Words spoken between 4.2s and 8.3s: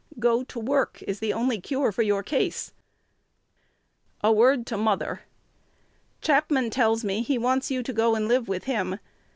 A word to mother. Chapman tells me he wants you to go and